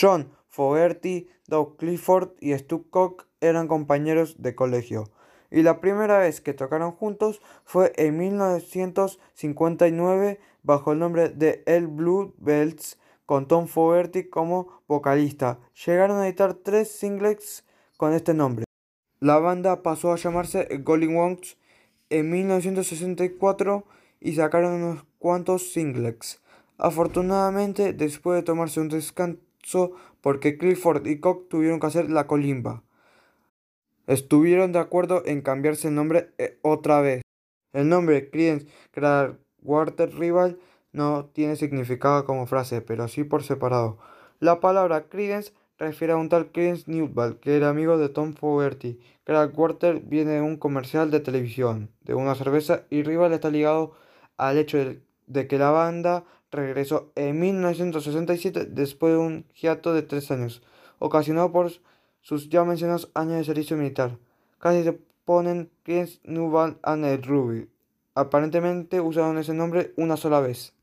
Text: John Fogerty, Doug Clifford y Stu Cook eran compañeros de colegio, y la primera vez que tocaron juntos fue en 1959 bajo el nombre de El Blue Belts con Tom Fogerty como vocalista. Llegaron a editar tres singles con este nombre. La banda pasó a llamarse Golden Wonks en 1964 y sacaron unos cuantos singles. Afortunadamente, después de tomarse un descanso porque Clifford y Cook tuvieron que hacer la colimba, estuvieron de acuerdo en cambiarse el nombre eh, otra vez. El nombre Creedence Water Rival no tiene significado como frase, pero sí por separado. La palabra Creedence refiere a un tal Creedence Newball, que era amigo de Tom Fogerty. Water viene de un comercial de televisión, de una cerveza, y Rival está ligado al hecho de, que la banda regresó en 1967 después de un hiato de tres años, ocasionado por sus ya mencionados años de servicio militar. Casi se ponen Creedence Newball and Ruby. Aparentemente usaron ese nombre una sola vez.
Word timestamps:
John 0.00 0.32
Fogerty, 0.48 1.28
Doug 1.46 1.76
Clifford 1.76 2.30
y 2.40 2.52
Stu 2.54 2.88
Cook 2.90 3.28
eran 3.40 3.68
compañeros 3.68 4.42
de 4.42 4.56
colegio, 4.56 5.04
y 5.50 5.62
la 5.62 5.80
primera 5.80 6.18
vez 6.18 6.40
que 6.40 6.52
tocaron 6.52 6.90
juntos 6.90 7.40
fue 7.64 7.92
en 7.96 8.18
1959 8.18 10.40
bajo 10.64 10.90
el 10.92 10.98
nombre 10.98 11.28
de 11.28 11.62
El 11.66 11.86
Blue 11.86 12.34
Belts 12.38 12.98
con 13.24 13.46
Tom 13.46 13.68
Fogerty 13.68 14.24
como 14.24 14.82
vocalista. 14.88 15.60
Llegaron 15.86 16.18
a 16.18 16.26
editar 16.26 16.54
tres 16.54 16.90
singles 16.90 17.64
con 17.96 18.14
este 18.14 18.34
nombre. 18.34 18.64
La 19.20 19.38
banda 19.38 19.82
pasó 19.82 20.12
a 20.12 20.16
llamarse 20.16 20.66
Golden 20.82 21.14
Wonks 21.16 21.56
en 22.10 22.30
1964 22.30 23.84
y 24.20 24.34
sacaron 24.34 24.82
unos 24.82 25.04
cuantos 25.18 25.72
singles. 25.72 26.42
Afortunadamente, 26.78 27.92
después 27.92 28.36
de 28.36 28.42
tomarse 28.42 28.80
un 28.80 28.88
descanso 28.88 29.38
porque 30.20 30.58
Clifford 30.58 31.06
y 31.06 31.20
Cook 31.20 31.48
tuvieron 31.48 31.80
que 31.80 31.86
hacer 31.86 32.10
la 32.10 32.26
colimba, 32.26 32.82
estuvieron 34.06 34.72
de 34.72 34.78
acuerdo 34.78 35.22
en 35.24 35.42
cambiarse 35.42 35.88
el 35.88 35.94
nombre 35.94 36.30
eh, 36.38 36.58
otra 36.62 37.00
vez. 37.00 37.22
El 37.72 37.88
nombre 37.88 38.30
Creedence 38.30 38.66
Water 39.62 40.14
Rival 40.14 40.58
no 40.92 41.26
tiene 41.26 41.56
significado 41.56 42.24
como 42.24 42.46
frase, 42.46 42.80
pero 42.82 43.08
sí 43.08 43.24
por 43.24 43.42
separado. 43.42 43.98
La 44.38 44.60
palabra 44.60 45.08
Creedence 45.08 45.52
refiere 45.78 46.12
a 46.12 46.16
un 46.16 46.28
tal 46.28 46.52
Creedence 46.52 46.84
Newball, 46.86 47.40
que 47.40 47.56
era 47.56 47.70
amigo 47.70 47.98
de 47.98 48.08
Tom 48.08 48.34
Fogerty. 48.34 49.00
Water 49.54 50.00
viene 50.00 50.32
de 50.32 50.40
un 50.40 50.56
comercial 50.56 51.10
de 51.10 51.20
televisión, 51.20 51.90
de 52.02 52.14
una 52.14 52.34
cerveza, 52.34 52.84
y 52.90 53.02
Rival 53.02 53.32
está 53.32 53.50
ligado 53.50 53.92
al 54.36 54.58
hecho 54.58 54.78
de, 54.78 55.00
que 55.32 55.58
la 55.58 55.70
banda 55.70 56.24
regresó 56.50 57.10
en 57.14 57.40
1967 57.40 58.66
después 58.66 59.14
de 59.14 59.18
un 59.18 59.44
hiato 59.54 59.92
de 59.92 60.02
tres 60.02 60.30
años, 60.30 60.62
ocasionado 60.98 61.50
por 61.52 61.72
sus 62.20 62.48
ya 62.48 62.64
mencionados 62.64 63.10
años 63.14 63.38
de 63.38 63.44
servicio 63.44 63.76
militar. 63.76 64.18
Casi 64.58 64.84
se 64.84 64.98
ponen 65.24 65.70
Creedence 65.82 66.20
Newball 66.24 66.78
and 66.82 67.24
Ruby. 67.26 67.68
Aparentemente 68.14 69.00
usaron 69.00 69.38
ese 69.38 69.54
nombre 69.54 69.92
una 69.96 70.16
sola 70.16 70.40
vez. 70.40 70.74